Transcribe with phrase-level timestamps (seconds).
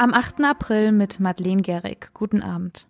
[0.00, 0.44] Am 8.
[0.44, 2.10] April mit Madeleine Gehrig.
[2.14, 2.86] Guten Abend.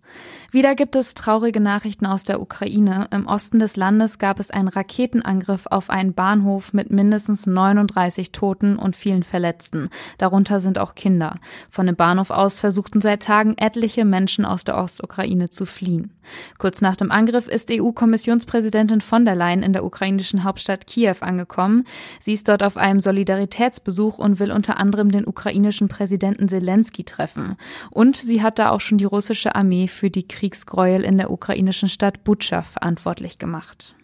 [0.50, 3.08] Wieder gibt es traurige Nachrichten aus der Ukraine.
[3.10, 8.76] Im Osten des Landes gab es einen Raketenangriff auf einen Bahnhof mit mindestens 39 Toten
[8.76, 9.88] und vielen Verletzten.
[10.18, 11.36] Darunter sind auch Kinder.
[11.70, 16.12] Von dem Bahnhof aus versuchten seit Tagen etliche Menschen aus der Ostukraine zu fliehen.
[16.58, 21.84] Kurz nach dem Angriff ist EU-Kommissionspräsidentin von der Leyen in der ukrainischen Hauptstadt Kiew angekommen.
[22.20, 27.04] Sie ist dort auf einem Solidaritätsbesuch und will unter anderem den ukrainischen Präsidenten Zelensky Zelensky
[27.04, 27.56] treffen.
[27.90, 31.88] Und sie hat da auch schon die russische Armee für die Kriegsgräuel in der ukrainischen
[31.88, 33.94] Stadt Butscha verantwortlich gemacht.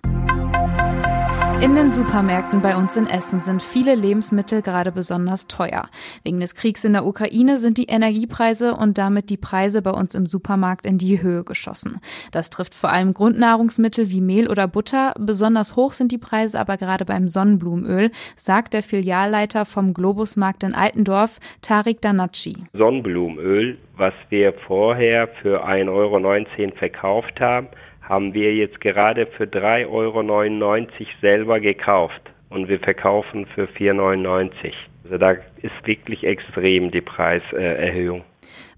[1.65, 5.89] In den Supermärkten bei uns in Essen sind viele Lebensmittel gerade besonders teuer.
[6.23, 10.15] Wegen des Kriegs in der Ukraine sind die Energiepreise und damit die Preise bei uns
[10.15, 12.03] im Supermarkt in die Höhe geschossen.
[12.33, 15.15] Das trifft vor allem Grundnahrungsmittel wie Mehl oder Butter.
[15.19, 20.75] Besonders hoch sind die Preise aber gerade beim Sonnenblumenöl, sagt der Filialleiter vom Globusmarkt in
[20.75, 22.57] Altendorf, Tarik Danacci.
[22.75, 27.69] Sonnenblumenöl, was wir vorher für 1,19 Euro verkauft haben,
[28.09, 34.94] haben wir jetzt gerade für 3,99 Euro selber gekauft und wir verkaufen für 4,99 Euro.
[35.05, 38.25] Also da ist wirklich extrem die Preiserhöhung.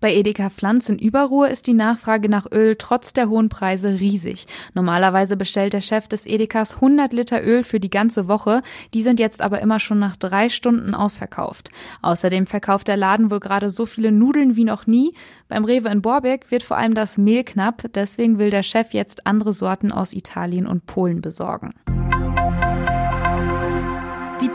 [0.00, 4.46] Bei Edeka Pflanz in Überruhr ist die Nachfrage nach Öl trotz der hohen Preise riesig.
[4.74, 8.62] Normalerweise bestellt der Chef des Edekas 100 Liter Öl für die ganze Woche.
[8.94, 11.70] Die sind jetzt aber immer schon nach drei Stunden ausverkauft.
[12.02, 15.14] Außerdem verkauft der Laden wohl gerade so viele Nudeln wie noch nie.
[15.48, 17.84] Beim Rewe in Borbeck wird vor allem das Mehl knapp.
[17.94, 21.74] Deswegen will der Chef jetzt andere Sorten aus Italien und Polen besorgen.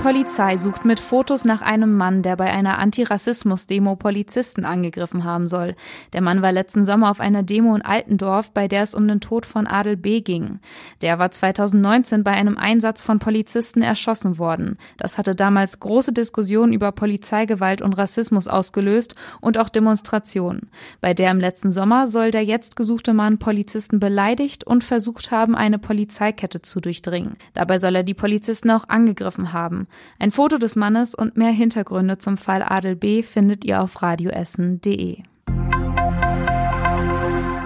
[0.01, 5.75] Polizei sucht mit Fotos nach einem Mann, der bei einer Antirassismus-Demo Polizisten angegriffen haben soll.
[6.13, 9.21] Der Mann war letzten Sommer auf einer Demo in Altendorf, bei der es um den
[9.21, 10.21] Tod von Adel B.
[10.21, 10.59] ging.
[11.03, 14.79] Der war 2019 bei einem Einsatz von Polizisten erschossen worden.
[14.97, 20.71] Das hatte damals große Diskussionen über Polizeigewalt und Rassismus ausgelöst und auch Demonstrationen.
[20.99, 25.55] Bei der im letzten Sommer soll der jetzt gesuchte Mann Polizisten beleidigt und versucht haben,
[25.55, 27.33] eine Polizeikette zu durchdringen.
[27.53, 29.87] Dabei soll er die Polizisten auch angegriffen haben.
[30.19, 35.23] Ein Foto des Mannes und mehr Hintergründe zum Fall Adel B findet ihr auf radioessen.de.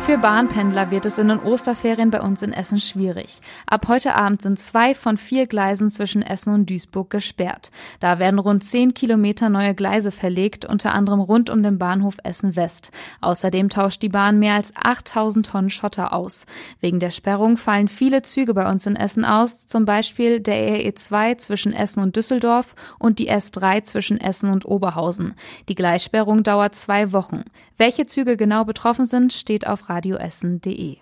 [0.05, 3.41] Für Bahnpendler wird es in den Osterferien bei uns in Essen schwierig.
[3.65, 7.71] Ab heute Abend sind zwei von vier Gleisen zwischen Essen und Duisburg gesperrt.
[7.99, 12.55] Da werden rund zehn Kilometer neue Gleise verlegt, unter anderem rund um den Bahnhof Essen
[12.55, 12.91] West.
[13.21, 16.45] Außerdem tauscht die Bahn mehr als 8000 Tonnen Schotter aus.
[16.81, 21.39] Wegen der Sperrung fallen viele Züge bei uns in Essen aus, zum Beispiel der RE2
[21.39, 25.33] zwischen Essen und Düsseldorf und die S3 zwischen Essen und Oberhausen.
[25.67, 27.43] Die Gleissperrung dauert zwei Wochen.
[27.77, 30.99] Welche Züge genau betroffen sind, steht auf radioessen.de.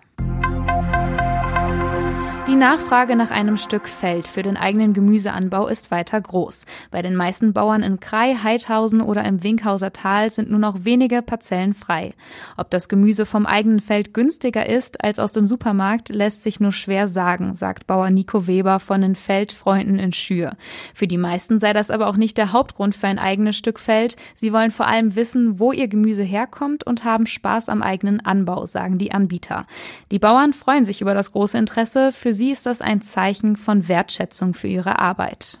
[2.64, 6.64] Nachfrage nach einem Stück Feld für den eigenen Gemüseanbau ist weiter groß.
[6.90, 11.20] Bei den meisten Bauern in Krei, Heidhausen oder im Winkhauser Tal sind nur noch wenige
[11.20, 12.14] Parzellen frei.
[12.56, 16.72] Ob das Gemüse vom eigenen Feld günstiger ist als aus dem Supermarkt, lässt sich nur
[16.72, 20.56] schwer sagen, sagt Bauer Nico Weber von den Feldfreunden in Schür.
[20.94, 24.16] Für die meisten sei das aber auch nicht der Hauptgrund für ein eigenes Stück Feld.
[24.34, 28.64] Sie wollen vor allem wissen, wo ihr Gemüse herkommt und haben Spaß am eigenen Anbau,
[28.64, 29.66] sagen die Anbieter.
[30.10, 32.10] Die Bauern freuen sich über das große Interesse.
[32.10, 35.58] Für sie ist das ein Zeichen von Wertschätzung für ihre Arbeit.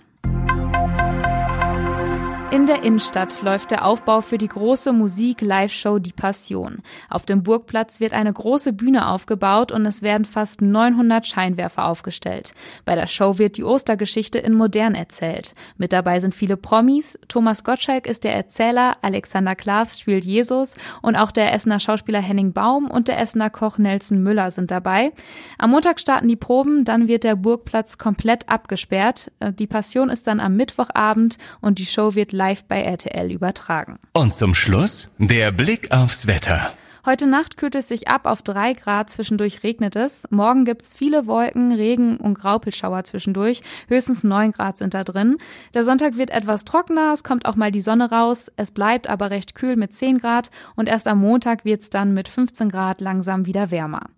[2.54, 6.82] In der Innenstadt läuft der Aufbau für die große Musik-Live-Show Die Passion.
[7.10, 12.54] Auf dem Burgplatz wird eine große Bühne aufgebaut und es werden fast 900 Scheinwerfer aufgestellt.
[12.84, 15.56] Bei der Show wird die Ostergeschichte in modern erzählt.
[15.78, 17.18] Mit dabei sind viele Promis.
[17.26, 22.52] Thomas Gottschalk ist der Erzähler, Alexander Klavs spielt Jesus und auch der Essener Schauspieler Henning
[22.52, 25.10] Baum und der Essener Koch Nelson Müller sind dabei.
[25.58, 29.32] Am Montag starten die Proben, dann wird der Burgplatz komplett abgesperrt.
[29.58, 33.98] Die Passion ist dann am Mittwochabend und die Show wird live live bei RTL übertragen.
[34.12, 36.74] Und zum Schluss der Blick aufs Wetter.
[37.06, 40.24] Heute Nacht kühlt es sich ab auf drei Grad, zwischendurch regnet es.
[40.30, 43.62] Morgen gibt's viele Wolken, Regen und Graupelschauer zwischendurch.
[43.88, 45.38] Höchstens neun Grad sind da drin.
[45.72, 48.52] Der Sonntag wird etwas trockener, es kommt auch mal die Sonne raus.
[48.56, 52.28] Es bleibt aber recht kühl mit zehn Grad und erst am Montag wird's dann mit
[52.28, 54.10] 15 Grad langsam wieder wärmer.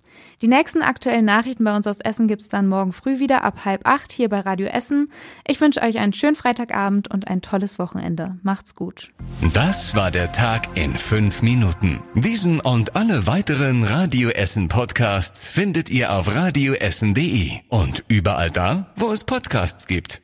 [0.42, 3.86] Die nächsten aktuellen Nachrichten bei uns aus Essen gibt's dann morgen früh wieder ab halb
[3.86, 5.10] acht hier bei Radio Essen.
[5.46, 8.36] Ich wünsche euch einen schönen Freitagabend und ein tolles Wochenende.
[8.42, 9.10] Macht's gut.
[9.54, 12.00] Das war der Tag in fünf Minuten.
[12.14, 19.10] Diesen und alle weiteren Radio Essen Podcasts findet ihr auf radioessen.de und überall da, wo
[19.12, 20.22] es Podcasts gibt.